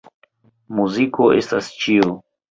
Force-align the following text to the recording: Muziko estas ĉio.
Muziko 0.79 1.27
estas 1.41 1.69
ĉio. 1.83 2.17